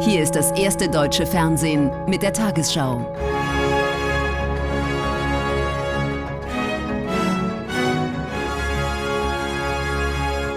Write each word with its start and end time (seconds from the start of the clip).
Hier 0.00 0.22
ist 0.22 0.34
das 0.34 0.50
erste 0.52 0.88
deutsche 0.88 1.26
Fernsehen 1.26 1.90
mit 2.06 2.22
der 2.22 2.32
Tagesschau. 2.32 3.06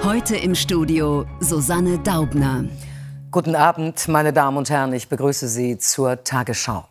Heute 0.02 0.38
im 0.38 0.56
Studio 0.56 1.26
Susanne 1.42 2.00
Daubner. 2.00 2.64
Guten 3.32 3.56
Abend, 3.56 4.08
meine 4.08 4.32
Damen 4.32 4.56
und 4.56 4.70
Herren. 4.70 4.94
Ich 4.94 5.10
begrüße 5.10 5.50
Sie 5.50 5.78
zur 5.78 6.24
Tagesschau. 6.24 6.86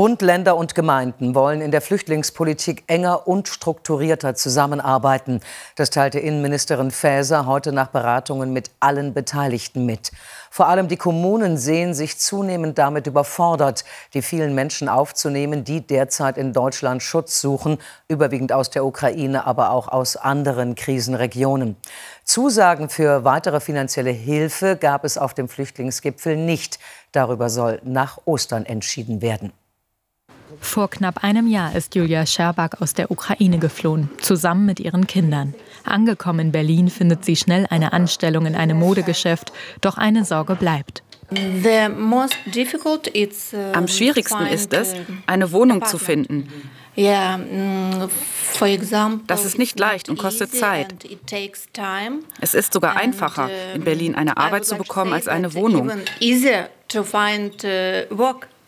Bund, 0.00 0.22
Länder 0.22 0.56
und 0.56 0.74
Gemeinden 0.74 1.34
wollen 1.34 1.60
in 1.60 1.72
der 1.72 1.82
Flüchtlingspolitik 1.82 2.84
enger 2.86 3.28
und 3.28 3.48
strukturierter 3.48 4.34
zusammenarbeiten. 4.34 5.40
Das 5.76 5.90
teilte 5.90 6.18
Innenministerin 6.18 6.90
Faeser 6.90 7.44
heute 7.44 7.70
nach 7.70 7.88
Beratungen 7.88 8.54
mit 8.54 8.70
allen 8.80 9.12
Beteiligten 9.12 9.84
mit. 9.84 10.10
Vor 10.48 10.68
allem 10.68 10.88
die 10.88 10.96
Kommunen 10.96 11.58
sehen 11.58 11.92
sich 11.92 12.16
zunehmend 12.16 12.78
damit 12.78 13.08
überfordert, 13.08 13.84
die 14.14 14.22
vielen 14.22 14.54
Menschen 14.54 14.88
aufzunehmen, 14.88 15.64
die 15.64 15.86
derzeit 15.86 16.38
in 16.38 16.54
Deutschland 16.54 17.02
Schutz 17.02 17.38
suchen, 17.38 17.76
überwiegend 18.08 18.54
aus 18.54 18.70
der 18.70 18.86
Ukraine, 18.86 19.44
aber 19.44 19.70
auch 19.70 19.86
aus 19.86 20.16
anderen 20.16 20.76
Krisenregionen. 20.76 21.76
Zusagen 22.24 22.88
für 22.88 23.24
weitere 23.24 23.60
finanzielle 23.60 24.12
Hilfe 24.12 24.78
gab 24.78 25.04
es 25.04 25.18
auf 25.18 25.34
dem 25.34 25.50
Flüchtlingsgipfel 25.50 26.38
nicht. 26.38 26.78
Darüber 27.12 27.50
soll 27.50 27.82
nach 27.84 28.16
Ostern 28.24 28.64
entschieden 28.64 29.20
werden. 29.20 29.52
Vor 30.60 30.90
knapp 30.90 31.22
einem 31.22 31.46
Jahr 31.46 31.74
ist 31.74 31.94
Julia 31.94 32.26
Scherbak 32.26 32.80
aus 32.80 32.94
der 32.94 33.10
Ukraine 33.10 33.58
geflohen, 33.58 34.10
zusammen 34.20 34.66
mit 34.66 34.80
ihren 34.80 35.06
Kindern. 35.06 35.54
Angekommen 35.84 36.40
in 36.40 36.52
Berlin 36.52 36.88
findet 36.88 37.24
sie 37.24 37.36
schnell 37.36 37.66
eine 37.70 37.92
Anstellung 37.92 38.46
in 38.46 38.54
einem 38.54 38.78
Modegeschäft, 38.78 39.52
doch 39.80 39.96
eine 39.96 40.24
Sorge 40.24 40.56
bleibt. 40.56 41.02
Uh, 41.32 41.36
Am 43.72 43.86
schwierigsten 43.86 44.46
ist 44.46 44.72
es, 44.72 44.94
eine 45.26 45.52
Wohnung 45.52 45.84
zu 45.84 45.98
finden. 45.98 46.48
Mm, 46.96 48.08
das 49.28 49.44
ist 49.44 49.58
nicht 49.58 49.78
leicht 49.78 50.08
und 50.08 50.18
kostet 50.18 50.52
Zeit. 50.52 50.92
Es 52.40 52.54
ist 52.54 52.72
sogar 52.72 52.96
einfacher, 52.96 53.48
in 53.74 53.84
Berlin 53.84 54.16
eine 54.16 54.36
Arbeit 54.36 54.64
zu 54.66 54.76
bekommen 54.76 55.12
als 55.12 55.28
eine 55.28 55.54
Wohnung 55.54 55.92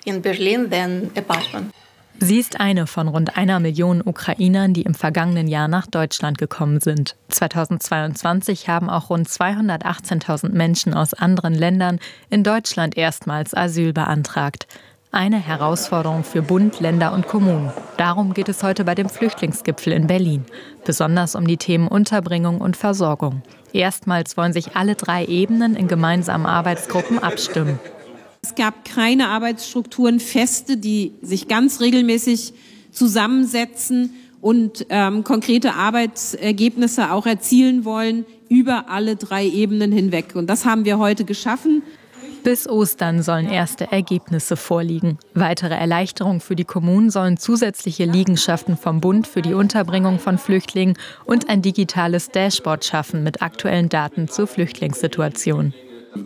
in 0.04 0.22
Berlin 0.22 0.70
than 0.70 1.10
apartment. 1.16 1.72
Sie 2.18 2.38
ist 2.38 2.60
eine 2.60 2.86
von 2.86 3.08
rund 3.08 3.36
einer 3.36 3.58
Million 3.58 4.00
Ukrainern, 4.04 4.74
die 4.74 4.82
im 4.82 4.94
vergangenen 4.94 5.48
Jahr 5.48 5.66
nach 5.66 5.88
Deutschland 5.88 6.38
gekommen 6.38 6.78
sind. 6.78 7.16
2022 7.30 8.68
haben 8.68 8.88
auch 8.88 9.10
rund 9.10 9.28
218.000 9.28 10.50
Menschen 10.50 10.94
aus 10.94 11.14
anderen 11.14 11.54
Ländern 11.54 11.98
in 12.30 12.44
Deutschland 12.44 12.96
erstmals 12.96 13.54
Asyl 13.54 13.92
beantragt. 13.92 14.68
Eine 15.10 15.38
Herausforderung 15.38 16.22
für 16.22 16.42
Bund, 16.42 16.80
Länder 16.80 17.12
und 17.12 17.26
Kommunen. 17.26 17.72
Darum 17.96 18.34
geht 18.34 18.48
es 18.48 18.62
heute 18.62 18.84
bei 18.84 18.94
dem 18.94 19.08
Flüchtlingsgipfel 19.08 19.92
in 19.92 20.06
Berlin. 20.06 20.44
Besonders 20.84 21.34
um 21.34 21.46
die 21.46 21.58
Themen 21.58 21.88
Unterbringung 21.88 22.60
und 22.60 22.76
Versorgung. 22.76 23.42
Erstmals 23.72 24.36
wollen 24.36 24.52
sich 24.52 24.76
alle 24.76 24.94
drei 24.94 25.24
Ebenen 25.24 25.74
in 25.74 25.88
gemeinsamen 25.88 26.46
Arbeitsgruppen 26.46 27.18
abstimmen. 27.18 27.78
Es 28.44 28.56
gab 28.56 28.84
keine 28.84 29.28
Arbeitsstrukturen, 29.28 30.18
feste, 30.18 30.76
die 30.76 31.12
sich 31.22 31.46
ganz 31.46 31.80
regelmäßig 31.80 32.52
zusammensetzen 32.90 34.14
und 34.40 34.84
ähm, 34.88 35.22
konkrete 35.22 35.74
Arbeitsergebnisse 35.74 37.12
auch 37.12 37.26
erzielen 37.26 37.84
wollen 37.84 38.26
über 38.48 38.88
alle 38.88 39.14
drei 39.14 39.46
Ebenen 39.46 39.92
hinweg. 39.92 40.34
Und 40.34 40.50
das 40.50 40.64
haben 40.64 40.84
wir 40.84 40.98
heute 40.98 41.24
geschaffen. 41.24 41.82
Bis 42.42 42.68
Ostern 42.68 43.22
sollen 43.22 43.48
erste 43.48 43.92
Ergebnisse 43.92 44.56
vorliegen. 44.56 45.18
Weitere 45.34 45.74
Erleichterungen 45.74 46.40
für 46.40 46.56
die 46.56 46.64
Kommunen 46.64 47.10
sollen 47.10 47.36
zusätzliche 47.36 48.06
Liegenschaften 48.06 48.76
vom 48.76 49.00
Bund 49.00 49.28
für 49.28 49.42
die 49.42 49.54
Unterbringung 49.54 50.18
von 50.18 50.36
Flüchtlingen 50.36 50.98
und 51.24 51.48
ein 51.48 51.62
digitales 51.62 52.30
Dashboard 52.30 52.84
schaffen 52.84 53.22
mit 53.22 53.40
aktuellen 53.40 53.88
Daten 53.88 54.26
zur 54.26 54.48
Flüchtlingssituation. 54.48 55.72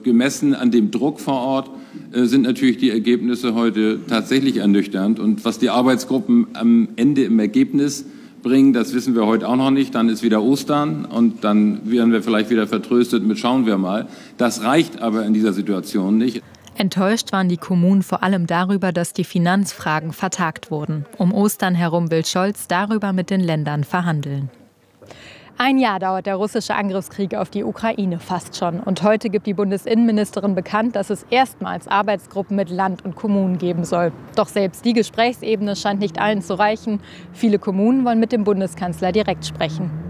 Gemessen 0.03 0.55
an 0.55 0.71
dem 0.71 0.91
Druck 0.91 1.21
vor 1.21 1.41
Ort 1.41 1.71
äh, 2.13 2.25
sind 2.25 2.43
natürlich 2.43 2.79
die 2.79 2.91
Ergebnisse 2.91 3.55
heute 3.55 4.01
tatsächlich 4.07 4.59
ernüchternd. 4.59 5.21
Und 5.21 5.45
was 5.45 5.59
die 5.59 5.71
Arbeitsgruppen 5.71 6.49
am 6.55 6.89
Ende 6.97 7.25
im 7.25 7.39
Ergebnis 7.39 8.05
bringen, 8.43 8.73
das 8.73 8.95
wissen 8.95 9.15
wir 9.15 9.27
heute 9.27 9.49
auch 9.49 9.57
noch 9.57 9.71
nicht. 9.71 9.95
Dann 9.95 10.09
ist 10.09 10.23
wieder 10.23 10.43
Ostern 10.43 11.05
und 11.05 11.45
dann 11.45 11.91
werden 11.91 12.13
wir 12.13 12.23
vielleicht 12.23 12.51
wieder 12.51 12.67
vertröstet 12.67 13.25
mit 13.25 13.39
schauen 13.39 13.67
wir 13.67 13.79
mal. 13.79 14.07
Das 14.37 14.63
reicht 14.63 15.01
aber 15.03 15.25
in 15.25 15.35
dieser 15.35 15.53
Situation 15.53 16.19
nicht. 16.19 16.43
Enttäuscht 16.77 17.33
waren 17.33 17.49
die 17.49 17.57
Kommunen 17.57 18.03
vor 18.03 18.23
allem 18.23 18.47
darüber, 18.47 18.93
dass 18.93 19.15
die 19.15 19.25
Finanzfragen 19.25 20.13
vertagt 20.13 20.71
wurden. 20.71 21.07
Um 21.17 21.33
Ostern 21.33 21.75
herum 21.75 22.11
will 22.11 22.25
Scholz 22.25 22.69
darüber 22.69 23.13
mit 23.15 23.31
den 23.31 23.41
Ländern 23.41 23.83
verhandeln. 23.83 24.51
Ein 25.59 25.79
Jahr 25.79 25.99
dauert 25.99 26.27
der 26.27 26.37
russische 26.37 26.75
Angriffskrieg 26.75 27.35
auf 27.35 27.49
die 27.49 27.65
Ukraine 27.65 28.19
fast 28.19 28.59
schon. 28.59 28.79
Und 28.79 29.03
heute 29.03 29.31
gibt 29.31 29.47
die 29.47 29.55
Bundesinnenministerin 29.55 30.55
bekannt, 30.55 30.95
dass 30.95 31.09
es 31.09 31.25
erstmals 31.31 31.89
Arbeitsgruppen 31.89 32.57
mit 32.57 32.69
Land 32.69 33.07
und 33.07 33.17
Kommunen 33.17 33.57
geben 33.57 33.85
soll. 33.85 34.13
Doch 34.35 34.49
selbst 34.49 34.85
die 34.85 34.93
Gesprächsebene 34.93 35.75
scheint 35.75 36.01
nicht 36.01 36.21
allen 36.21 36.43
zu 36.43 36.59
reichen. 36.59 37.01
Viele 37.33 37.59
Kommunen 37.59 38.05
wollen 38.05 38.21
mit 38.21 38.33
dem 38.33 38.45
Bundeskanzler 38.45 39.13
direkt 39.13 39.47
sprechen. 39.47 40.06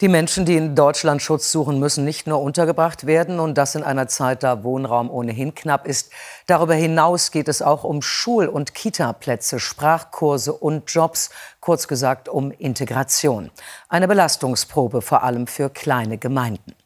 Die 0.00 0.06
Menschen, 0.06 0.44
die 0.44 0.54
in 0.54 0.76
Deutschland 0.76 1.22
Schutz 1.22 1.50
suchen, 1.50 1.80
müssen 1.80 2.04
nicht 2.04 2.28
nur 2.28 2.40
untergebracht 2.40 3.04
werden 3.04 3.40
und 3.40 3.58
das 3.58 3.74
in 3.74 3.82
einer 3.82 4.06
Zeit, 4.06 4.44
da 4.44 4.62
Wohnraum 4.62 5.10
ohnehin 5.10 5.56
knapp 5.56 5.88
ist. 5.88 6.12
Darüber 6.46 6.74
hinaus 6.74 7.32
geht 7.32 7.48
es 7.48 7.62
auch 7.62 7.82
um 7.82 8.00
Schul- 8.00 8.46
und 8.46 8.74
Kita-Plätze, 8.74 9.58
Sprachkurse 9.58 10.52
und 10.52 10.88
Jobs, 10.88 11.30
kurz 11.58 11.88
gesagt 11.88 12.28
um 12.28 12.52
Integration. 12.52 13.50
Eine 13.88 14.06
Belastungsprobe 14.06 15.02
vor 15.02 15.24
allem 15.24 15.48
für 15.48 15.68
kleine 15.68 16.16
Gemeinden. 16.16 16.76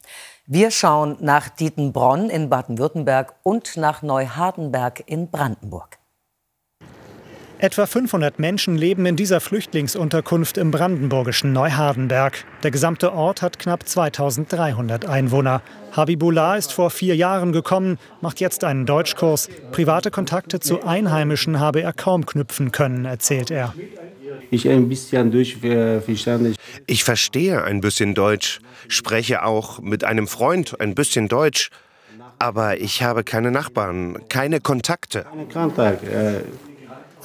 Wir 0.47 0.71
schauen 0.71 1.17
nach 1.19 1.49
Dietenbronn 1.49 2.31
in 2.31 2.49
Baden-Württemberg 2.49 3.35
und 3.43 3.77
nach 3.77 4.01
Neuhardenberg 4.01 5.03
in 5.05 5.29
Brandenburg. 5.29 5.99
Etwa 7.63 7.85
500 7.85 8.39
Menschen 8.39 8.77
leben 8.77 9.05
in 9.05 9.15
dieser 9.15 9.39
Flüchtlingsunterkunft 9.39 10.57
im 10.57 10.69
brandenburgischen 10.69 11.53
Neuhardenberg. 11.53 12.43
Der 12.61 12.71
gesamte 12.71 13.13
Ort 13.13 13.41
hat 13.41 13.57
knapp 13.57 13.87
2300 13.87 15.05
Einwohner. 15.05 15.61
Habibullah 15.93 16.57
ist 16.57 16.73
vor 16.73 16.89
vier 16.89 17.15
Jahren 17.15 17.53
gekommen, 17.53 17.99
macht 18.19 18.41
jetzt 18.41 18.65
einen 18.65 18.85
Deutschkurs. 18.85 19.47
Private 19.71 20.11
Kontakte 20.11 20.59
zu 20.59 20.83
Einheimischen 20.83 21.61
habe 21.61 21.81
er 21.81 21.93
kaum 21.93 22.25
knüpfen 22.25 22.73
können, 22.73 23.05
erzählt 23.05 23.49
er. 23.49 23.73
Ich 24.51 24.67
ein 24.67 24.89
bisschen 24.89 25.31
Deutsch 25.31 25.63
äh, 25.63 26.01
verstanden. 26.01 26.55
Ich 26.85 27.05
verstehe 27.05 27.63
ein 27.63 27.79
bisschen 27.79 28.13
Deutsch, 28.13 28.59
spreche 28.89 29.45
auch 29.45 29.79
mit 29.79 30.03
einem 30.03 30.27
Freund 30.27 30.81
ein 30.81 30.95
bisschen 30.95 31.29
Deutsch. 31.29 31.69
Aber 32.39 32.77
ich 32.81 33.03
habe 33.03 33.23
keine 33.23 33.51
Nachbarn, 33.51 34.17
keine 34.27 34.59
Kontakte. 34.59 35.25
Kontakt, 35.53 36.03
äh 36.03 36.41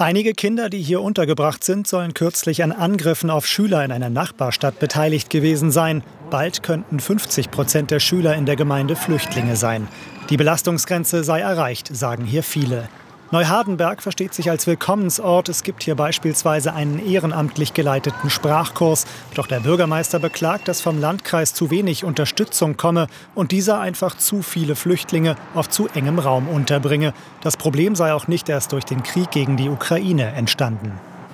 Einige 0.01 0.33
Kinder, 0.33 0.71
die 0.71 0.81
hier 0.81 1.03
untergebracht 1.03 1.65
sind, 1.65 1.89
sollen 1.89 2.15
kürzlich 2.15 2.63
an 2.63 2.71
Angriffen 2.71 3.31
auf 3.31 3.49
Schüler 3.49 3.85
in 3.85 3.91
einer 3.91 4.11
Nachbarstadt 4.11 4.79
beteiligt 4.79 5.29
gewesen 5.29 5.73
sein. 5.73 6.05
Bald 6.31 6.63
könnten 6.63 7.01
50 7.01 7.51
Prozent 7.51 7.91
der 7.91 7.99
Schüler 7.99 8.37
in 8.37 8.47
der 8.47 8.55
Gemeinde 8.55 8.95
Flüchtlinge 8.95 9.57
sein. 9.57 9.89
Die 10.31 10.37
Belastungsgrenze 10.37 11.25
sei 11.25 11.41
erreicht, 11.41 11.89
sagen 11.93 12.25
hier 12.25 12.45
viele. 12.45 12.89
Neuhardenberg 13.31 14.03
versteht 14.03 14.33
sich 14.33 14.49
als 14.49 14.67
Willkommensort. 14.67 15.51
Es 15.51 15.63
gibt 15.63 15.83
hier 15.83 15.95
beispielsweise 15.95 16.73
einen 16.73 16.99
ehrenamtlich 16.99 17.75
geleiteten 17.75 18.31
Sprachkurs. 18.31 19.05
Doch 19.35 19.47
der 19.47 19.61
Bürgermeister 19.61 20.19
beklagt, 20.19 20.67
dass 20.67 20.81
vom 20.81 20.99
Landkreis 20.99 21.53
zu 21.53 21.71
wenig 21.71 22.05
Unterstützung 22.05 22.79
komme 22.79 23.07
und 23.35 23.53
dieser 23.53 23.81
einfach 23.81 24.17
zu 24.17 24.41
viele 24.41 24.77
Flüchtlinge 24.77 25.37
auf 25.55 25.69
zu 25.69 25.89
engem 25.89 26.19
Raum 26.19 26.49
unterbringe. 26.49 27.13
Das 27.43 27.59
Problem 27.59 27.95
sei 27.97 28.15
auch 28.15 28.29
nicht 28.29 28.49
erst 28.49 28.73
durch 28.73 28.87
den 28.87 29.03
Krieg 29.03 29.31
gegen 29.31 29.59
die 29.59 29.69
Ukraine 29.69 30.33
entstanden. 30.33 30.93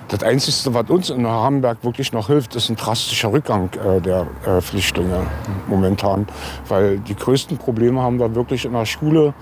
Das 0.09 0.21
Einzige, 0.21 0.73
was 0.73 0.89
uns 0.89 1.09
in 1.09 1.21
Neuhardenberg 1.21 1.83
wirklich 1.85 2.11
noch 2.11 2.27
hilft, 2.27 2.55
ist 2.55 2.69
ein 2.69 2.75
drastischer 2.75 3.31
Rückgang 3.31 3.69
äh, 3.73 4.01
der 4.01 4.27
äh, 4.45 4.59
Flüchtlinge 4.59 5.25
momentan. 5.67 6.27
Weil 6.67 6.99
die 6.99 7.15
größten 7.15 7.57
Probleme 7.57 8.01
haben 8.01 8.19
wir 8.19 8.35
wirklich 8.35 8.65
in 8.65 8.73
der 8.73 8.85
Schule. 8.85 9.33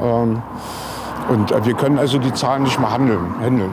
Ähm, 0.00 0.42
und 1.30 1.52
äh, 1.52 1.64
wir 1.64 1.74
können 1.74 1.98
also 1.98 2.18
die 2.18 2.34
Zahlen 2.34 2.64
nicht 2.64 2.78
mehr 2.78 2.90
handeln, 2.90 3.38
handeln. 3.40 3.70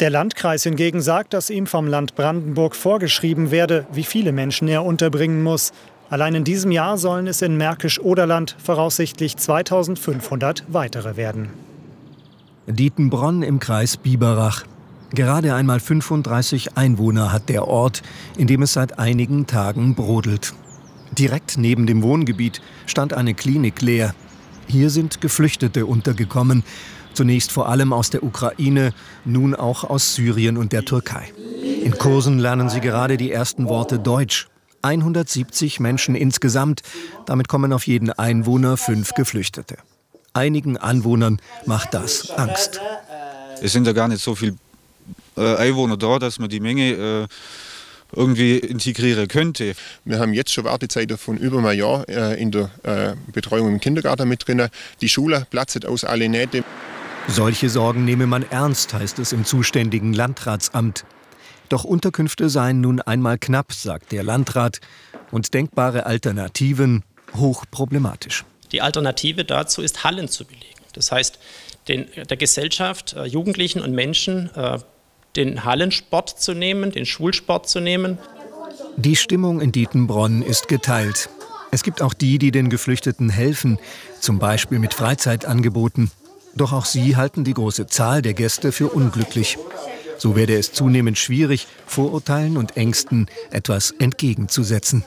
Der 0.00 0.10
Landkreis 0.10 0.62
hingegen 0.62 1.00
sagt, 1.00 1.34
dass 1.34 1.50
ihm 1.50 1.66
vom 1.66 1.86
Land 1.86 2.14
Brandenburg 2.14 2.74
vorgeschrieben 2.74 3.50
werde, 3.50 3.86
wie 3.92 4.04
viele 4.04 4.32
Menschen 4.32 4.68
er 4.68 4.84
unterbringen 4.84 5.42
muss. 5.42 5.72
Allein 6.08 6.34
in 6.34 6.44
diesem 6.44 6.70
Jahr 6.70 6.96
sollen 6.96 7.26
es 7.26 7.42
in 7.42 7.56
Märkisch-Oderland 7.56 8.56
voraussichtlich 8.62 9.36
2500 9.36 10.64
weitere 10.68 11.16
werden. 11.16 11.50
Dietenbronn 12.66 13.42
im 13.42 13.58
Kreis 13.58 13.96
Biberach. 13.96 14.64
Gerade 15.10 15.54
einmal 15.54 15.80
35 15.80 16.76
Einwohner 16.76 17.32
hat 17.32 17.48
der 17.48 17.66
Ort, 17.66 18.02
in 18.36 18.46
dem 18.46 18.62
es 18.62 18.74
seit 18.74 18.98
einigen 18.98 19.46
Tagen 19.46 19.94
brodelt. 19.94 20.54
Direkt 21.18 21.58
neben 21.58 21.86
dem 21.86 22.02
Wohngebiet 22.02 22.62
stand 22.86 23.14
eine 23.14 23.34
Klinik 23.34 23.82
leer. 23.82 24.14
Hier 24.68 24.90
sind 24.90 25.22
Geflüchtete 25.22 25.86
untergekommen, 25.86 26.62
zunächst 27.14 27.52
vor 27.52 27.68
allem 27.70 27.94
aus 27.94 28.10
der 28.10 28.22
Ukraine, 28.22 28.92
nun 29.24 29.54
auch 29.54 29.82
aus 29.82 30.14
Syrien 30.14 30.58
und 30.58 30.72
der 30.72 30.84
Türkei. 30.84 31.32
In 31.82 31.96
Kursen 31.96 32.38
lernen 32.38 32.68
sie 32.68 32.80
gerade 32.80 33.16
die 33.16 33.32
ersten 33.32 33.66
Worte 33.68 33.98
Deutsch. 33.98 34.48
170 34.82 35.80
Menschen 35.80 36.14
insgesamt, 36.14 36.82
damit 37.26 37.48
kommen 37.48 37.72
auf 37.72 37.86
jeden 37.86 38.10
Einwohner 38.10 38.76
fünf 38.76 39.14
Geflüchtete. 39.14 39.78
Einigen 40.34 40.76
Anwohnern 40.76 41.40
macht 41.66 41.94
das 41.94 42.30
Angst. 42.30 42.80
Es 43.60 43.72
sind 43.72 43.86
ja 43.86 43.92
gar 43.94 44.06
nicht 44.06 44.22
so 44.22 44.34
viele 44.34 44.56
äh, 45.36 45.56
Einwohner 45.56 45.96
da, 45.96 46.18
dass 46.18 46.38
man 46.38 46.48
die 46.48 46.60
Menge 46.60 46.92
äh, 46.92 47.26
irgendwie 48.12 48.58
integrieren 48.58 49.28
könnte. 49.28 49.74
Wir 50.04 50.18
haben 50.18 50.32
jetzt 50.32 50.52
schon 50.52 50.64
Wartezeiten 50.64 51.18
von 51.18 51.36
über 51.36 51.58
einem 51.58 51.78
Jahr 51.78 52.08
äh, 52.08 52.40
in 52.40 52.50
der 52.50 52.70
äh, 52.82 53.14
Betreuung 53.32 53.68
im 53.68 53.80
Kindergarten 53.80 54.28
mit 54.28 54.46
drin. 54.46 54.68
Die 55.00 55.08
Schule 55.08 55.46
platzt 55.50 55.84
aus 55.86 56.04
alle 56.04 56.28
Nähte. 56.28 56.64
Solche 57.28 57.68
Sorgen 57.68 58.04
nehme 58.04 58.26
man 58.26 58.44
ernst, 58.50 58.94
heißt 58.94 59.18
es 59.18 59.32
im 59.32 59.44
zuständigen 59.44 60.14
Landratsamt. 60.14 61.04
Doch 61.68 61.84
Unterkünfte 61.84 62.48
seien 62.48 62.80
nun 62.80 63.02
einmal 63.02 63.36
knapp, 63.36 63.72
sagt 63.72 64.12
der 64.12 64.22
Landrat, 64.22 64.80
und 65.30 65.52
denkbare 65.52 66.06
Alternativen 66.06 67.04
hochproblematisch. 67.34 68.44
Die 68.72 68.80
Alternative 68.80 69.44
dazu 69.44 69.82
ist, 69.82 70.04
Hallen 70.04 70.28
zu 70.28 70.46
belegen. 70.46 70.64
Das 70.94 71.12
heißt, 71.12 71.38
den, 71.88 72.06
der 72.28 72.36
Gesellschaft, 72.36 73.14
äh, 73.14 73.24
Jugendlichen 73.24 73.80
und 73.80 73.92
Menschen 73.92 74.50
äh, 74.54 74.78
den 75.38 75.64
Hallensport 75.64 76.28
zu 76.28 76.52
nehmen, 76.52 76.90
den 76.90 77.06
Schulsport 77.06 77.68
zu 77.68 77.80
nehmen. 77.80 78.18
Die 78.96 79.16
Stimmung 79.16 79.60
in 79.60 79.72
Dietenbronn 79.72 80.42
ist 80.42 80.68
geteilt. 80.68 81.30
Es 81.70 81.82
gibt 81.82 82.02
auch 82.02 82.12
die, 82.12 82.38
die 82.38 82.50
den 82.50 82.68
Geflüchteten 82.68 83.30
helfen, 83.30 83.78
zum 84.20 84.38
Beispiel 84.38 84.78
mit 84.78 84.94
Freizeitangeboten. 84.94 86.10
Doch 86.56 86.72
auch 86.72 86.84
sie 86.84 87.16
halten 87.16 87.44
die 87.44 87.54
große 87.54 87.86
Zahl 87.86 88.20
der 88.20 88.34
Gäste 88.34 88.72
für 88.72 88.88
unglücklich. 88.88 89.56
So 90.18 90.34
werde 90.34 90.58
es 90.58 90.72
zunehmend 90.72 91.16
schwierig, 91.16 91.68
Vorurteilen 91.86 92.56
und 92.56 92.76
Ängsten 92.76 93.28
etwas 93.50 93.92
entgegenzusetzen. 93.92 95.04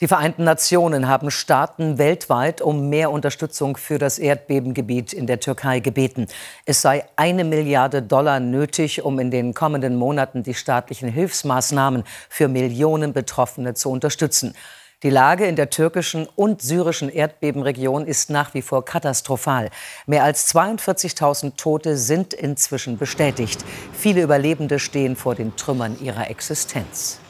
Die 0.00 0.08
Vereinten 0.08 0.42
Nationen 0.42 1.06
haben 1.06 1.30
Staaten 1.30 1.98
weltweit 1.98 2.60
um 2.60 2.88
mehr 2.88 3.12
Unterstützung 3.12 3.76
für 3.76 3.96
das 3.96 4.18
Erdbebengebiet 4.18 5.12
in 5.12 5.28
der 5.28 5.38
Türkei 5.38 5.78
gebeten. 5.78 6.26
Es 6.66 6.82
sei 6.82 7.04
eine 7.14 7.44
Milliarde 7.44 8.02
Dollar 8.02 8.40
nötig, 8.40 9.04
um 9.04 9.20
in 9.20 9.30
den 9.30 9.54
kommenden 9.54 9.94
Monaten 9.94 10.42
die 10.42 10.54
staatlichen 10.54 11.08
Hilfsmaßnahmen 11.08 12.02
für 12.28 12.48
Millionen 12.48 13.12
Betroffene 13.12 13.74
zu 13.74 13.88
unterstützen. 13.88 14.56
Die 15.04 15.10
Lage 15.10 15.46
in 15.46 15.54
der 15.54 15.70
türkischen 15.70 16.26
und 16.34 16.60
syrischen 16.60 17.08
Erdbebenregion 17.08 18.04
ist 18.04 18.30
nach 18.30 18.52
wie 18.52 18.62
vor 18.62 18.84
katastrophal. 18.84 19.70
Mehr 20.06 20.24
als 20.24 20.52
42.000 20.52 21.56
Tote 21.56 21.96
sind 21.96 22.34
inzwischen 22.34 22.98
bestätigt. 22.98 23.64
Viele 23.92 24.22
Überlebende 24.22 24.80
stehen 24.80 25.14
vor 25.14 25.36
den 25.36 25.54
Trümmern 25.54 25.96
ihrer 26.00 26.28
Existenz. 26.30 27.20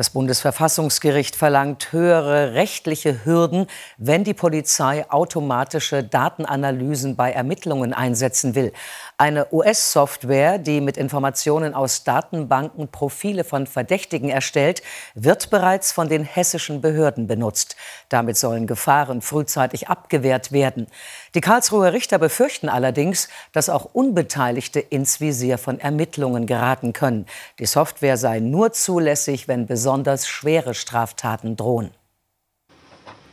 Das 0.00 0.08
Bundesverfassungsgericht 0.08 1.36
verlangt 1.36 1.92
höhere 1.92 2.54
rechtliche 2.54 3.26
Hürden, 3.26 3.66
wenn 3.98 4.24
die 4.24 4.32
Polizei 4.32 5.04
automatische 5.10 6.02
Datenanalysen 6.02 7.16
bei 7.16 7.32
Ermittlungen 7.32 7.92
einsetzen 7.92 8.54
will. 8.54 8.72
Eine 9.18 9.52
US-Software, 9.52 10.56
die 10.56 10.80
mit 10.80 10.96
Informationen 10.96 11.74
aus 11.74 12.02
Datenbanken 12.04 12.88
Profile 12.88 13.44
von 13.44 13.66
Verdächtigen 13.66 14.30
erstellt, 14.30 14.80
wird 15.14 15.50
bereits 15.50 15.92
von 15.92 16.08
den 16.08 16.24
hessischen 16.24 16.80
Behörden 16.80 17.26
benutzt. 17.26 17.76
Damit 18.08 18.38
sollen 18.38 18.66
Gefahren 18.66 19.20
frühzeitig 19.20 19.88
abgewehrt 19.88 20.50
werden. 20.50 20.86
Die 21.34 21.40
Karlsruher 21.40 21.92
Richter 21.92 22.18
befürchten 22.18 22.68
allerdings, 22.68 23.28
dass 23.52 23.68
auch 23.68 23.84
Unbeteiligte 23.92 24.80
ins 24.80 25.20
Visier 25.20 25.58
von 25.58 25.78
Ermittlungen 25.78 26.46
geraten 26.46 26.92
können. 26.92 27.26
Die 27.60 27.66
Software 27.66 28.16
sei 28.16 28.40
nur 28.40 28.72
zulässig, 28.72 29.46
wenn 29.46 29.66
besonders 29.66 30.26
schwere 30.26 30.74
Straftaten 30.74 31.56
drohen. 31.56 31.90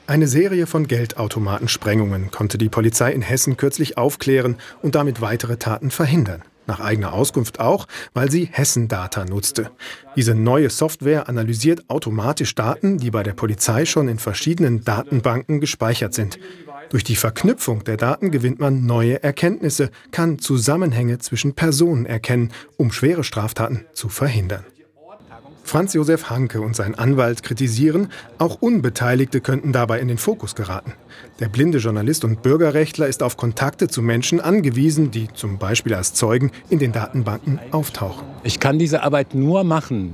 Eine 0.06 0.28
Serie 0.28 0.68
von 0.68 0.88
Geldautomatensprengungen 0.88 2.32
konnte 2.32 2.58
die 2.58 2.70
Polizei 2.70 3.12
in 3.12 3.22
Hessen 3.22 3.58
kürzlich 3.58 3.98
aufklären 3.98 4.58
und 4.82 4.96
damit 4.96 5.20
weitere 5.20 5.58
Taten 5.58 5.92
verhindern. 5.92 6.44
Nach 6.68 6.82
eigener 6.82 7.14
Auskunft 7.14 7.62
auch, 7.62 7.88
weil 8.14 8.30
sie 8.30 8.50
Hessen-Data 8.52 9.24
nutzte. 9.24 9.72
Diese 10.18 10.36
neue 10.36 10.70
Software 10.70 11.30
analysiert 11.30 11.90
automatisch 11.90 12.56
Daten, 12.56 12.98
die 12.98 13.10
bei 13.10 13.24
der 13.24 13.34
Polizei 13.34 13.86
schon 13.86 14.10
in 14.10 14.20
verschiedenen 14.20 14.84
Datenbanken 14.84 15.62
gespeichert 15.62 16.14
sind. 16.14 16.38
Durch 16.90 17.04
die 17.04 17.16
Verknüpfung 17.16 17.84
der 17.84 17.98
Daten 17.98 18.32
gewinnt 18.32 18.60
man 18.60 18.86
neue 18.86 19.22
Erkenntnisse, 19.22 19.90
kann 20.12 20.40
Zusammenhänge 20.40 21.20
zwischen 21.20 21.54
Personen 21.54 22.06
erkennen, 22.06 22.52
um 22.78 22.92
schwere 22.92 23.24
Straftaten 23.24 23.86
zu 23.94 24.08
verhindern. 24.08 24.64
Franz 25.68 25.94
Josef 25.94 26.30
Hanke 26.30 26.62
und 26.62 26.78
sein 26.78 26.96
Anwalt 26.96 27.44
kritisieren, 27.44 28.08
auch 28.38 28.62
Unbeteiligte 28.62 29.42
könnten 29.42 29.74
dabei 29.74 30.00
in 30.00 30.08
den 30.08 30.18
Fokus 30.18 30.56
geraten. 30.56 30.94
Der 31.42 31.50
blinde 31.50 31.80
Journalist 31.80 32.24
und 32.24 32.42
Bürgerrechtler 32.42 33.08
ist 33.08 33.22
auf 33.22 33.36
Kontakte 33.36 33.90
zu 33.90 34.02
Menschen 34.02 34.40
angewiesen, 34.40 35.12
die 35.12 35.28
zum 35.34 35.58
Beispiel 35.58 35.94
als 35.94 36.14
Zeugen 36.14 36.52
in 36.70 36.80
den 36.80 36.94
Datenbanken 36.94 37.60
auftauchen. 37.72 38.26
Ich 38.44 38.62
kann 38.62 38.80
diese 38.80 39.04
Arbeit 39.04 39.36
nur 39.36 39.66
machen, 39.66 40.14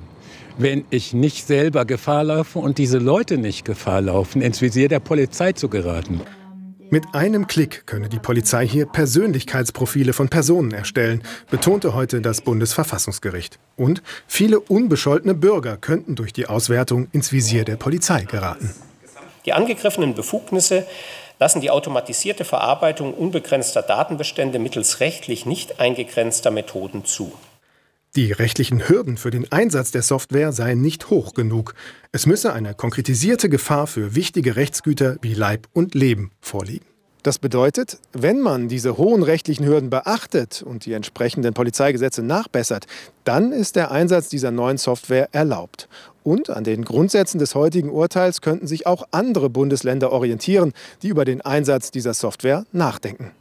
wenn 0.58 0.86
ich 0.90 1.14
nicht 1.14 1.46
selber 1.46 1.86
Gefahr 1.86 2.24
laufe 2.24 2.58
und 2.58 2.80
diese 2.80 2.98
Leute 2.98 3.38
nicht 3.38 3.64
Gefahr 3.64 4.02
laufen, 4.02 4.42
ins 4.42 4.60
Visier 4.60 4.88
der 4.88 5.02
Polizei 5.02 5.52
zu 5.52 5.70
geraten. 5.70 6.22
Mit 6.94 7.16
einem 7.16 7.48
Klick 7.48 7.88
könne 7.88 8.08
die 8.08 8.20
Polizei 8.20 8.68
hier 8.68 8.86
Persönlichkeitsprofile 8.86 10.14
von 10.14 10.30
Personen 10.30 10.70
erstellen, 10.70 11.24
betonte 11.50 11.96
heute 11.96 12.22
das 12.22 12.42
Bundesverfassungsgericht. 12.42 13.58
Und 13.76 14.04
viele 14.28 14.60
unbescholtene 14.60 15.34
Bürger 15.34 15.76
könnten 15.78 16.14
durch 16.14 16.34
die 16.34 16.46
Auswertung 16.46 17.08
ins 17.12 17.32
Visier 17.32 17.66
der 17.66 17.78
Polizei 17.78 18.26
geraten. 18.26 18.76
Die 19.48 19.54
angegriffenen 19.54 20.14
Befugnisse 20.14 20.86
lassen 21.40 21.62
die 21.62 21.72
automatisierte 21.72 22.46
Verarbeitung 22.46 23.16
unbegrenzter 23.16 23.82
Datenbestände 23.82 24.60
mittels 24.60 25.00
rechtlich 25.00 25.48
nicht 25.48 25.80
eingegrenzter 25.80 26.52
Methoden 26.52 27.06
zu. 27.06 27.34
Die 28.16 28.32
rechtlichen 28.32 28.88
Hürden 28.88 29.18
für 29.18 29.32
den 29.32 29.52
Einsatz 29.52 29.90
der 29.90 30.04
Software 30.04 30.52
seien 30.52 30.82
nicht 30.82 31.10
hoch 31.10 31.34
genug. 31.34 31.74
Es 32.12 32.28
müsse 32.28 32.54
eine 32.54 32.76
konkretisierte 32.76 33.50
Gefahr 33.50 33.88
für 33.88 34.14
wichtige 34.14 34.56
Rechtsgüter 34.56 35.18
wie 35.24 35.34
Leib 35.34 35.68
und 35.74 35.96
Leben 35.96 36.30
vorliegen. 36.40 36.86
Das 37.24 37.40
bedeutet, 37.40 37.98
wenn 38.12 38.40
man 38.40 38.68
diese 38.68 38.98
hohen 38.98 39.24
rechtlichen 39.24 39.66
Hürden 39.66 39.90
beachtet 39.90 40.62
und 40.62 40.86
die 40.86 40.94
entsprechenden 40.94 41.56
Polizeigesetze 41.56 42.22
nachbessert, 42.22 42.86
dann 43.24 43.52
ist 43.52 43.76
der 43.76 43.90
Einsatz 43.90 44.30
dieser 44.30 44.52
neuen 44.52 44.78
Software 44.78 45.30
erlaubt. 45.32 45.90
Und 46.22 46.52
an 46.52 46.64
den 46.64 46.86
Grundsätzen 46.86 47.40
des 47.40 47.56
heutigen 47.56 47.90
Urteils 47.90 48.42
könnten 48.42 48.68
sich 48.68 48.86
auch 48.86 49.08
andere 49.10 49.50
Bundesländer 49.50 50.12
orientieren, 50.12 50.74
die 51.02 51.08
über 51.08 51.26
den 51.26 51.42
Einsatz 51.42 51.90
dieser 51.90 52.14
Software 52.14 52.66
nachdenken. 52.74 53.32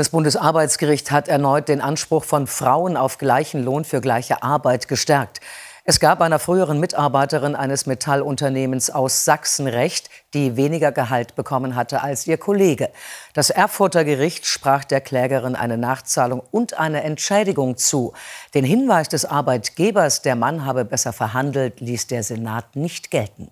Das 0.00 0.08
Bundesarbeitsgericht 0.08 1.10
hat 1.10 1.28
erneut 1.28 1.68
den 1.68 1.82
Anspruch 1.82 2.24
von 2.24 2.46
Frauen 2.46 2.96
auf 2.96 3.18
gleichen 3.18 3.62
Lohn 3.62 3.84
für 3.84 4.00
gleiche 4.00 4.42
Arbeit 4.42 4.88
gestärkt. 4.88 5.40
Es 5.84 6.00
gab 6.00 6.22
einer 6.22 6.38
früheren 6.38 6.80
Mitarbeiterin 6.80 7.54
eines 7.54 7.84
Metallunternehmens 7.84 8.88
aus 8.88 9.26
Sachsen 9.26 9.66
recht, 9.66 10.08
die 10.32 10.56
weniger 10.56 10.90
Gehalt 10.90 11.36
bekommen 11.36 11.76
hatte 11.76 12.00
als 12.00 12.26
ihr 12.26 12.38
Kollege. 12.38 12.88
Das 13.34 13.50
Erfurter 13.50 14.04
Gericht 14.04 14.46
sprach 14.46 14.84
der 14.84 15.02
Klägerin 15.02 15.54
eine 15.54 15.76
Nachzahlung 15.76 16.42
und 16.50 16.78
eine 16.78 17.02
Entschädigung 17.02 17.76
zu. 17.76 18.14
Den 18.54 18.64
Hinweis 18.64 19.10
des 19.10 19.26
Arbeitgebers, 19.26 20.22
der 20.22 20.34
Mann 20.34 20.64
habe 20.64 20.86
besser 20.86 21.12
verhandelt, 21.12 21.82
ließ 21.82 22.06
der 22.06 22.22
Senat 22.22 22.74
nicht 22.74 23.10
gelten. 23.10 23.50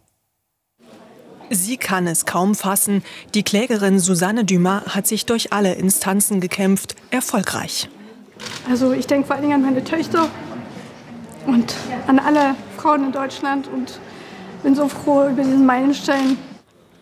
Sie 1.50 1.76
kann 1.76 2.07
es 2.07 2.26
kaum 2.26 2.55
fassen. 2.55 3.02
Die 3.35 3.43
Klägerin 3.43 3.99
Susanne 3.99 4.45
Dumas 4.45 4.95
hat 4.95 5.07
sich 5.07 5.26
durch 5.26 5.52
alle 5.52 5.75
Instanzen 5.75 6.40
gekämpft, 6.40 6.95
erfolgreich. 7.11 7.88
Also 8.69 8.93
ich 8.93 9.07
denke 9.07 9.26
vor 9.26 9.37
allen 9.37 9.43
Dingen 9.43 9.55
an 9.55 9.62
meine 9.62 9.83
Töchter 9.83 10.28
und 11.47 11.75
an 12.07 12.19
alle 12.19 12.55
Frauen 12.76 13.05
in 13.05 13.12
Deutschland 13.12 13.69
und 13.69 13.99
bin 14.62 14.75
so 14.75 14.88
froh 14.88 15.28
über 15.28 15.43
diesen 15.43 15.64
Meilenstein. 15.64 16.37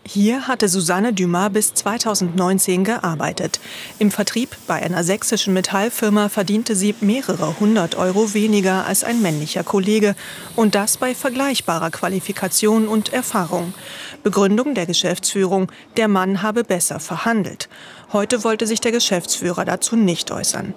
Hier 0.08 0.46
hatte 0.46 0.68
Susanne 0.68 1.12
Dumas 1.12 1.52
bis 1.52 1.74
2019 1.74 2.84
gearbeitet. 2.84 3.58
Im 3.98 4.12
Vertrieb 4.12 4.56
bei 4.68 4.74
einer 4.74 5.02
sächsischen 5.02 5.52
Metallfirma 5.52 6.28
verdiente 6.28 6.76
sie 6.76 6.94
mehrere 7.00 7.58
hundert 7.58 7.96
Euro 7.96 8.32
weniger 8.32 8.86
als 8.86 9.02
ein 9.02 9.20
männlicher 9.20 9.64
Kollege. 9.64 10.14
Und 10.54 10.76
das 10.76 10.96
bei 10.96 11.12
vergleichbarer 11.12 11.90
Qualifikation 11.90 12.86
und 12.86 13.12
Erfahrung. 13.12 13.74
Begründung 14.22 14.74
der 14.74 14.86
Geschäftsführung, 14.86 15.72
der 15.96 16.06
Mann 16.06 16.40
habe 16.40 16.62
besser 16.62 17.00
verhandelt. 17.00 17.68
Heute 18.12 18.44
wollte 18.44 18.68
sich 18.68 18.80
der 18.80 18.92
Geschäftsführer 18.92 19.64
dazu 19.64 19.96
nicht 19.96 20.30
äußern. 20.30 20.72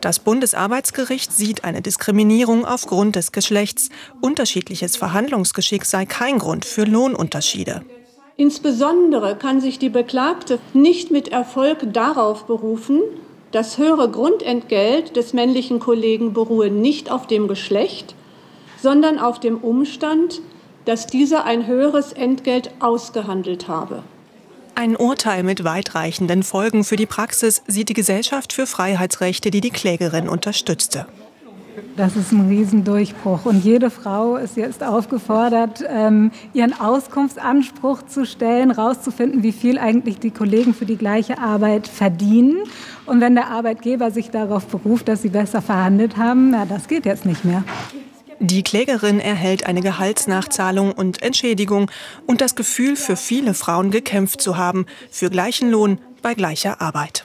Das 0.00 0.18
Bundesarbeitsgericht 0.18 1.32
sieht 1.32 1.62
eine 1.62 1.82
Diskriminierung 1.82 2.64
aufgrund 2.64 3.14
des 3.14 3.30
Geschlechts. 3.30 3.90
Unterschiedliches 4.20 4.96
Verhandlungsgeschick 4.96 5.84
sei 5.84 6.04
kein 6.04 6.40
Grund 6.40 6.64
für 6.64 6.82
Lohnunterschiede. 6.82 7.84
Insbesondere 8.36 9.36
kann 9.36 9.60
sich 9.60 9.78
die 9.78 9.90
Beklagte 9.90 10.58
nicht 10.72 11.10
mit 11.10 11.28
Erfolg 11.28 11.92
darauf 11.92 12.44
berufen, 12.44 13.00
das 13.52 13.76
höhere 13.76 14.10
Grundentgelt 14.10 15.14
des 15.16 15.34
männlichen 15.34 15.78
Kollegen 15.78 16.32
beruhe 16.32 16.70
nicht 16.70 17.10
auf 17.10 17.26
dem 17.26 17.48
Geschlecht, 17.48 18.14
sondern 18.80 19.18
auf 19.18 19.40
dem 19.40 19.58
Umstand, 19.58 20.40
dass 20.86 21.06
dieser 21.06 21.44
ein 21.44 21.66
höheres 21.66 22.12
Entgelt 22.12 22.70
ausgehandelt 22.80 23.68
habe. 23.68 24.02
Ein 24.74 24.96
Urteil 24.96 25.42
mit 25.42 25.64
weitreichenden 25.64 26.42
Folgen 26.42 26.82
für 26.82 26.96
die 26.96 27.06
Praxis 27.06 27.62
sieht 27.66 27.90
die 27.90 27.94
Gesellschaft 27.94 28.54
für 28.54 28.66
Freiheitsrechte, 28.66 29.50
die 29.50 29.60
die 29.60 29.70
Klägerin 29.70 30.30
unterstützte. 30.30 31.06
Das 31.96 32.16
ist 32.16 32.32
ein 32.32 32.48
Riesendurchbruch. 32.48 33.44
Und 33.44 33.64
jede 33.64 33.90
Frau 33.90 34.36
ist 34.36 34.56
jetzt 34.56 34.82
aufgefordert, 34.82 35.84
ähm, 35.88 36.30
ihren 36.54 36.78
Auskunftsanspruch 36.78 38.02
zu 38.02 38.24
stellen, 38.24 38.74
herauszufinden, 38.74 39.42
wie 39.42 39.52
viel 39.52 39.78
eigentlich 39.78 40.18
die 40.18 40.30
Kollegen 40.30 40.74
für 40.74 40.86
die 40.86 40.96
gleiche 40.96 41.38
Arbeit 41.38 41.88
verdienen. 41.88 42.64
Und 43.06 43.20
wenn 43.20 43.34
der 43.34 43.48
Arbeitgeber 43.48 44.10
sich 44.10 44.30
darauf 44.30 44.66
beruft, 44.66 45.08
dass 45.08 45.22
sie 45.22 45.28
besser 45.28 45.62
verhandelt 45.62 46.16
haben, 46.16 46.50
na, 46.50 46.64
das 46.64 46.88
geht 46.88 47.04
jetzt 47.04 47.26
nicht 47.26 47.44
mehr. 47.44 47.64
Die 48.40 48.62
Klägerin 48.62 49.20
erhält 49.20 49.66
eine 49.66 49.82
Gehaltsnachzahlung 49.82 50.92
und 50.92 51.22
Entschädigung 51.22 51.90
und 52.26 52.40
das 52.40 52.56
Gefühl, 52.56 52.96
für 52.96 53.16
viele 53.16 53.54
Frauen 53.54 53.90
gekämpft 53.90 54.40
zu 54.40 54.56
haben, 54.56 54.86
für 55.10 55.30
gleichen 55.30 55.70
Lohn 55.70 55.98
bei 56.22 56.34
gleicher 56.34 56.80
Arbeit. 56.80 57.24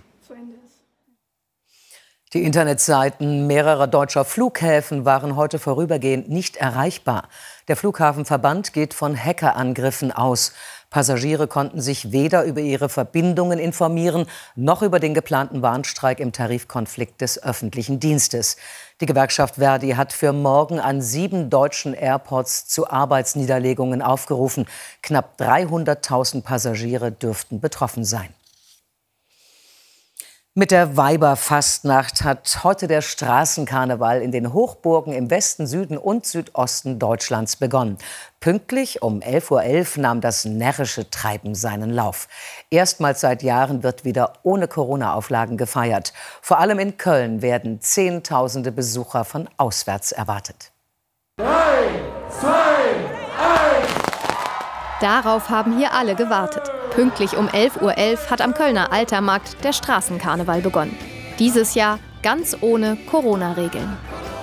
Die 2.34 2.44
Internetseiten 2.44 3.48
mehrerer 3.48 3.88
deutscher 3.88 4.26
Flughäfen 4.26 5.06
waren 5.06 5.38
heute 5.38 5.60
vorübergehend 5.60 6.28
nicht 6.28 6.58
erreichbar. 6.58 7.30
Der 7.70 7.78
Flughafenverband 7.78 8.74
geht 8.74 8.94
von 8.94 9.16
Hackerangriffen 9.16 10.12
aus. 10.12 10.52
Passagiere 10.90 11.48
konnten 11.48 11.80
sich 11.80 12.12
weder 12.12 12.44
über 12.44 12.60
ihre 12.60 12.90
Verbindungen 12.90 13.60
informieren, 13.60 14.26
noch 14.56 14.82
über 14.82 15.00
den 15.00 15.14
geplanten 15.14 15.62
Warnstreik 15.62 16.20
im 16.20 16.34
Tarifkonflikt 16.34 17.22
des 17.22 17.42
öffentlichen 17.42 18.02
Dienstes. 18.02 18.58
Die 19.00 19.06
Gewerkschaft 19.06 19.56
Verdi 19.56 19.92
hat 19.92 20.12
für 20.12 20.34
morgen 20.34 20.82
an 20.82 21.02
sieben 21.02 21.50
deutschen 21.50 21.94
Airports 21.94 22.68
zu 22.68 22.90
Arbeitsniederlegungen 22.90 24.02
aufgerufen. 24.02 24.66
Knapp 25.02 25.40
300.000 25.40 26.42
Passagiere 26.42 27.10
dürften 27.10 27.62
betroffen 27.62 28.04
sein. 28.04 28.37
Mit 30.60 30.72
der 30.72 30.98
Weiberfastnacht 30.98 32.24
hat 32.24 32.64
heute 32.64 32.88
der 32.88 33.04
Straßenkarneval 33.04 34.24
in 34.24 34.32
den 34.32 34.54
Hochburgen 34.54 35.14
im 35.14 35.30
Westen, 35.30 35.68
Süden 35.68 36.00
und 36.00 36.26
Südosten 36.26 36.98
Deutschlands 36.98 37.58
begonnen. 37.58 38.00
Pünktlich 38.40 39.04
um 39.04 39.20
11.11 39.20 39.98
Uhr 39.98 40.02
nahm 40.02 40.20
das 40.20 40.46
närrische 40.46 41.12
Treiben 41.12 41.54
seinen 41.54 41.92
Lauf. 41.92 42.28
Erstmals 42.72 43.22
seit 43.22 43.44
Jahren 43.44 43.84
wird 43.84 44.04
wieder 44.04 44.34
ohne 44.42 44.68
Corona-Auflagen 44.68 45.58
gefeiert. 45.58 46.12
Vor 46.42 46.58
allem 46.58 46.80
in 46.80 46.98
Köln 46.98 47.44
werden 47.44 47.80
Zehntausende 47.80 48.72
Besucher 48.72 49.26
von 49.26 49.48
auswärts 49.58 50.12
erwartet. 50.12 50.72
Drei, 51.38 51.88
zwei, 52.32 52.96
eins. 53.38 53.92
Darauf 55.02 55.52
haben 55.52 55.78
hier 55.78 55.94
alle 55.94 56.16
gewartet. 56.16 56.72
Pünktlich 56.98 57.38
um 57.38 57.48
11.11 57.48 57.82
Uhr 57.84 57.92
.11 57.92 58.32
hat 58.32 58.42
am 58.42 58.56
Kölner 58.56 58.92
Altermarkt 58.92 59.63
der 59.63 59.72
Straßenkarneval 59.72 60.62
begonnen. 60.62 60.98
Dieses 61.38 61.75
Jahr 61.75 62.00
ganz 62.24 62.58
ohne 62.62 62.98
Corona-Regeln. 63.06 63.96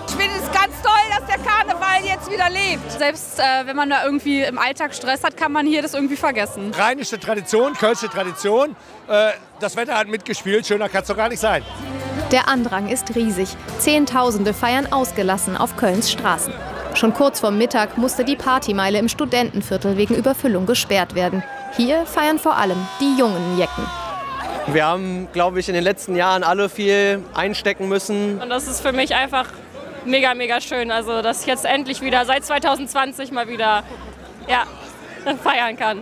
Ich 0.06 0.14
finde 0.14 0.36
es 0.36 0.52
ganz 0.52 0.80
toll, 0.80 0.92
dass 1.10 1.26
der 1.26 1.44
Karneval 1.44 2.04
jetzt 2.04 2.30
wieder 2.30 2.48
lebt. 2.48 2.92
Selbst 2.92 3.40
äh, 3.40 3.66
wenn 3.66 3.74
man 3.74 3.90
da 3.90 4.04
irgendwie 4.04 4.42
im 4.42 4.56
Alltag 4.56 4.94
Stress 4.94 5.24
hat, 5.24 5.36
kann 5.36 5.50
man 5.50 5.66
hier 5.66 5.82
das 5.82 5.94
irgendwie 5.94 6.14
vergessen. 6.14 6.72
Rheinische 6.78 7.18
Tradition, 7.18 7.72
kölsche 7.72 8.08
Tradition. 8.08 8.76
Äh, 9.08 9.32
das 9.58 9.74
Wetter 9.74 9.98
hat 9.98 10.06
mitgespielt, 10.06 10.64
schöner 10.64 10.88
kann 10.88 11.02
es 11.02 11.08
doch 11.08 11.16
gar 11.16 11.30
nicht 11.30 11.40
sein. 11.40 11.64
Der 12.30 12.46
Andrang 12.46 12.88
ist 12.88 13.16
riesig. 13.16 13.48
Zehntausende 13.80 14.54
feiern 14.54 14.92
ausgelassen 14.92 15.56
auf 15.56 15.76
Kölns 15.76 16.12
Straßen. 16.12 16.52
Schon 16.94 17.14
kurz 17.14 17.40
vor 17.40 17.50
Mittag 17.50 17.98
musste 17.98 18.24
die 18.24 18.36
Partymeile 18.36 19.00
im 19.00 19.08
Studentenviertel 19.08 19.96
wegen 19.96 20.14
Überfüllung 20.14 20.66
gesperrt 20.66 21.16
werden. 21.16 21.42
Hier 21.76 22.06
feiern 22.06 22.38
vor 22.38 22.56
allem 22.56 22.78
die 23.00 23.16
jungen 23.18 23.58
Jecken. 23.58 23.84
Wir 24.68 24.86
haben, 24.86 25.28
glaube 25.32 25.60
ich, 25.60 25.68
in 25.68 25.74
den 25.74 25.84
letzten 25.84 26.14
Jahren 26.14 26.44
alle 26.44 26.68
viel 26.68 27.22
einstecken 27.34 27.88
müssen. 27.88 28.40
Und 28.40 28.48
das 28.48 28.68
ist 28.68 28.80
für 28.80 28.92
mich 28.92 29.14
einfach 29.14 29.46
mega, 30.04 30.34
mega 30.34 30.60
schön. 30.60 30.90
Also, 30.90 31.20
dass 31.20 31.40
ich 31.40 31.46
jetzt 31.46 31.64
endlich 31.64 32.00
wieder 32.00 32.24
seit 32.24 32.44
2020 32.44 33.32
mal 33.32 33.48
wieder 33.48 33.82
ja, 34.48 34.64
feiern 35.42 35.76
kann. 35.76 36.00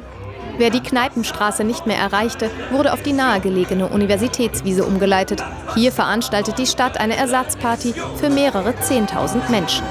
Wer 0.63 0.71
die 0.71 0.79
Kneipenstraße 0.79 1.65
nicht 1.65 1.89
mehr 1.89 1.97
erreichte, 1.97 2.49
wurde 2.71 2.93
auf 2.93 3.03
die 3.03 3.13
nahegelegene 3.13 3.89
Universitätswiese 3.89 4.85
umgeleitet. 4.85 5.43
Hier 5.75 5.91
veranstaltet 5.91 6.57
die 6.57 6.69
Stadt 6.69 7.01
eine 7.01 7.17
Ersatzparty 7.17 7.93
für 8.15 8.31
mehrere 8.31 8.73
Zehntausend 8.79 9.51
Menschen. 9.51 9.85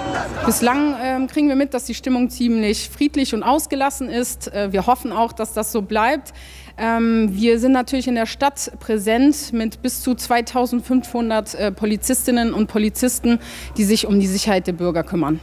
Bislang 0.46 0.94
äh, 0.94 1.28
kriegen 1.28 1.50
wir 1.50 1.58
mit, 1.58 1.74
dass 1.74 1.84
die 1.84 1.94
Stimmung 1.94 2.30
ziemlich 2.30 2.90
friedlich 2.90 3.34
und 3.34 3.44
ausgelassen 3.44 4.08
ist. 4.08 4.48
Äh, 4.54 4.72
wir 4.72 4.88
hoffen 4.88 5.12
auch, 5.12 5.34
dass 5.34 5.52
das 5.52 5.74
so 5.74 5.82
bleibt. 5.82 6.32
Ähm, 6.78 7.28
wir 7.34 7.60
sind 7.60 7.74
natürlich 7.74 8.08
in 8.08 8.16
der 8.16 8.26
Stadt 8.26 8.72
präsent 8.80 9.52
mit 9.52 9.82
bis 9.82 10.02
zu 10.02 10.16
2500 10.16 11.54
äh, 11.54 11.72
Polizistinnen 11.74 12.54
und 12.54 12.68
Polizisten, 12.68 13.40
die 13.76 13.84
sich 13.84 14.08
um 14.08 14.22
die 14.22 14.28
Sicherheit 14.28 14.68
der 14.68 14.74
Bürger 14.74 15.04
kümmern. 15.04 15.42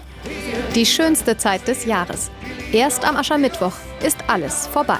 Die 0.75 0.87
schönste 0.87 1.37
Zeit 1.37 1.69
des 1.69 1.85
Jahres. 1.85 2.31
Erst 2.73 3.07
am 3.07 3.17
Aschermittwoch 3.17 3.75
ist 4.03 4.17
alles 4.27 4.67
vorbei. 4.67 4.99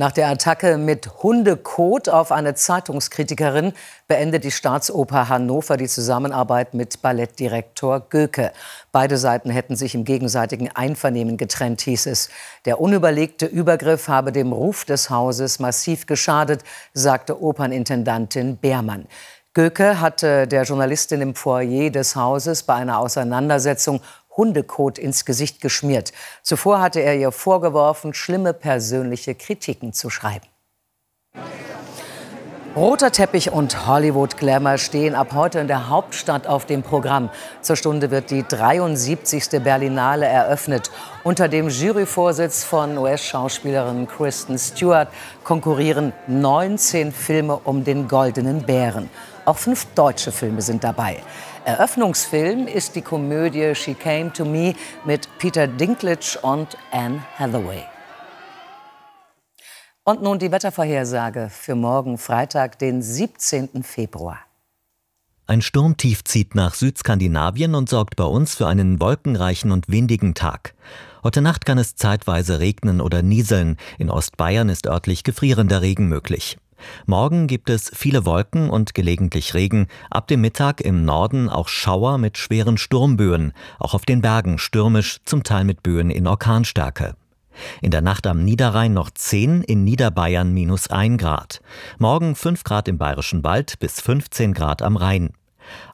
Nach 0.00 0.12
der 0.12 0.28
Attacke 0.28 0.78
mit 0.78 1.24
Hundekot 1.24 2.08
auf 2.08 2.30
eine 2.30 2.54
Zeitungskritikerin 2.54 3.72
beendet 4.06 4.44
die 4.44 4.52
Staatsoper 4.52 5.28
Hannover 5.28 5.76
die 5.76 5.88
Zusammenarbeit 5.88 6.72
mit 6.72 7.02
Ballettdirektor 7.02 8.08
Göke. 8.08 8.52
Beide 8.92 9.18
Seiten 9.18 9.50
hätten 9.50 9.74
sich 9.74 9.96
im 9.96 10.04
gegenseitigen 10.04 10.70
Einvernehmen 10.70 11.36
getrennt, 11.36 11.80
hieß 11.80 12.06
es. 12.06 12.30
Der 12.64 12.80
unüberlegte 12.80 13.46
Übergriff 13.46 14.06
habe 14.06 14.30
dem 14.30 14.52
Ruf 14.52 14.84
des 14.84 15.10
Hauses 15.10 15.58
massiv 15.58 16.06
geschadet, 16.06 16.62
sagte 16.94 17.42
Opernintendantin 17.42 18.56
Beermann. 18.56 19.08
Göke 19.52 20.00
hatte 20.00 20.46
der 20.46 20.62
Journalistin 20.62 21.22
im 21.22 21.34
Foyer 21.34 21.90
des 21.90 22.14
Hauses 22.14 22.62
bei 22.62 22.74
einer 22.74 23.00
Auseinandersetzung 23.00 24.00
Hundekot 24.38 24.98
ins 24.98 25.26
Gesicht 25.26 25.60
geschmiert. 25.60 26.12
Zuvor 26.42 26.80
hatte 26.80 27.00
er 27.00 27.16
ihr 27.16 27.32
vorgeworfen, 27.32 28.14
schlimme 28.14 28.54
persönliche 28.54 29.34
Kritiken 29.34 29.92
zu 29.92 30.08
schreiben. 30.08 30.46
Roter 32.76 33.10
Teppich 33.10 33.50
und 33.50 33.88
Hollywood-Glamour 33.88 34.78
stehen 34.78 35.16
ab 35.16 35.32
heute 35.34 35.58
in 35.58 35.66
der 35.66 35.88
Hauptstadt 35.88 36.46
auf 36.46 36.64
dem 36.64 36.84
Programm. 36.84 37.28
Zur 37.60 37.74
Stunde 37.74 38.12
wird 38.12 38.30
die 38.30 38.44
73. 38.46 39.60
Berlinale 39.64 40.26
eröffnet. 40.26 40.92
Unter 41.24 41.48
dem 41.48 41.70
Juryvorsitz 41.70 42.62
von 42.62 42.96
US-Schauspielerin 42.96 44.06
Kristen 44.06 44.58
Stewart 44.58 45.08
konkurrieren 45.42 46.12
19 46.28 47.10
Filme 47.10 47.56
um 47.56 47.82
den 47.82 48.06
Goldenen 48.06 48.62
Bären. 48.62 49.10
Auch 49.44 49.58
fünf 49.58 49.86
deutsche 49.96 50.30
Filme 50.30 50.62
sind 50.62 50.84
dabei. 50.84 51.16
Eröffnungsfilm 51.68 52.66
ist 52.66 52.96
die 52.96 53.02
Komödie 53.02 53.74
She 53.74 53.92
Came 53.92 54.32
to 54.32 54.46
Me 54.46 54.72
mit 55.04 55.28
Peter 55.36 55.66
Dinklage 55.66 56.38
und 56.40 56.78
Anne 56.90 57.22
Hathaway. 57.38 57.82
Und 60.02 60.22
nun 60.22 60.38
die 60.38 60.50
Wettervorhersage 60.50 61.50
für 61.50 61.74
morgen 61.74 62.16
Freitag, 62.16 62.78
den 62.78 63.02
17. 63.02 63.82
Februar. 63.82 64.38
Ein 65.46 65.60
Sturmtief 65.60 66.24
zieht 66.24 66.54
nach 66.54 66.72
Südskandinavien 66.72 67.74
und 67.74 67.90
sorgt 67.90 68.16
bei 68.16 68.24
uns 68.24 68.54
für 68.54 68.66
einen 68.66 68.98
wolkenreichen 68.98 69.70
und 69.70 69.90
windigen 69.90 70.32
Tag. 70.32 70.72
Heute 71.22 71.42
Nacht 71.42 71.66
kann 71.66 71.76
es 71.76 71.96
zeitweise 71.96 72.60
regnen 72.60 73.02
oder 73.02 73.20
nieseln. 73.20 73.76
In 73.98 74.08
Ostbayern 74.08 74.70
ist 74.70 74.86
örtlich 74.86 75.22
gefrierender 75.22 75.82
Regen 75.82 76.08
möglich. 76.08 76.56
Morgen 77.06 77.46
gibt 77.46 77.70
es 77.70 77.90
viele 77.94 78.24
Wolken 78.26 78.70
und 78.70 78.94
gelegentlich 78.94 79.54
Regen, 79.54 79.86
ab 80.10 80.28
dem 80.28 80.40
Mittag 80.40 80.80
im 80.80 81.04
Norden 81.04 81.48
auch 81.48 81.68
Schauer 81.68 82.18
mit 82.18 82.38
schweren 82.38 82.78
Sturmböen, 82.78 83.52
auch 83.78 83.94
auf 83.94 84.04
den 84.04 84.20
Bergen 84.20 84.58
stürmisch, 84.58 85.18
zum 85.24 85.42
Teil 85.42 85.64
mit 85.64 85.82
Böen 85.82 86.10
in 86.10 86.26
Orkanstärke. 86.26 87.14
In 87.82 87.90
der 87.90 88.02
Nacht 88.02 88.26
am 88.26 88.44
Niederrhein 88.44 88.92
noch 88.92 89.10
10, 89.10 89.62
in 89.62 89.84
Niederbayern 89.84 90.52
minus 90.52 90.88
1 90.88 91.20
Grad. 91.20 91.60
Morgen 91.98 92.34
5 92.34 92.64
Grad 92.64 92.88
im 92.88 92.98
Bayerischen 92.98 93.44
Wald 93.44 93.78
bis 93.80 94.00
15 94.00 94.54
Grad 94.54 94.82
am 94.82 94.96
Rhein. 94.96 95.30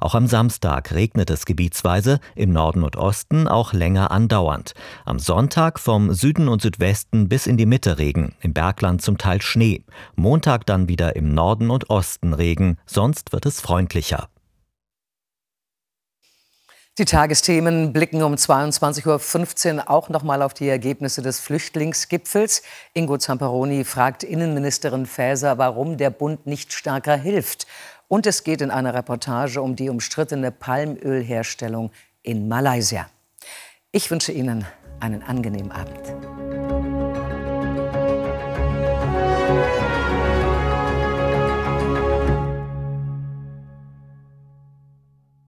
Auch 0.01 0.15
am 0.15 0.27
Samstag 0.27 0.93
regnet 0.93 1.31
es 1.31 1.47
gebietsweise, 1.47 2.21
im 2.35 2.53
Norden 2.53 2.83
und 2.83 2.97
Osten 2.97 3.49
auch 3.49 3.73
länger 3.73 4.11
andauernd. 4.11 4.75
Am 5.05 5.19
Sonntag 5.19 5.79
vom 5.79 6.13
Süden 6.13 6.49
und 6.49 6.63
Südwesten 6.63 7.29
bis 7.29 7.47
in 7.47 7.57
die 7.57 7.67
Mitte 7.67 7.99
Regen, 7.99 8.35
im 8.41 8.53
Bergland 8.53 9.03
zum 9.03 9.19
Teil 9.19 9.43
Schnee. 9.43 9.85
Montag 10.17 10.67
dann 10.67 10.89
wieder 10.89 11.17
im 11.17 11.35
Norden 11.35 11.71
und 11.71 11.91
Osten 11.91 12.35
Regen, 12.35 12.79
sonst 12.87 13.33
wird 13.33 13.47
es 13.47 13.61
freundlicher. 13.61 14.29
Die 16.97 17.07
Tagesthemen 17.07 17.93
blicken 17.93 18.23
um 18.23 18.35
22.15 18.35 19.79
Uhr 19.79 19.91
auch 19.91 20.11
noch 20.11 20.23
mal 20.23 20.43
auf 20.43 20.55
die 20.55 20.69
Ergebnisse 20.69 21.23
des 21.23 21.41
Flüchtlingsgipfels. 21.41 22.63
Ingo 22.93 23.19
Zamperoni 23.19 23.83
fragt 23.83 24.23
Innenministerin 24.23 25.05
Faeser, 25.05 25.59
warum 25.59 25.97
der 25.97 26.11
Bund 26.11 26.47
nicht 26.47 26.73
stärker 26.73 27.17
hilft. 27.17 27.67
Und 28.09 28.27
es 28.27 28.45
geht 28.45 28.61
in 28.61 28.71
einer 28.71 28.95
Reportage 28.95 29.61
um 29.61 29.77
die 29.77 29.89
umstrittene 29.89 30.51
Palmölherstellung 30.51 31.91
in 32.23 32.49
Malaysia. 32.49 33.09
Ich 33.93 34.11
wünsche 34.11 34.33
Ihnen 34.33 34.67
einen 35.01 35.23
angenehmen 35.23 35.73
Abend. 35.73 36.54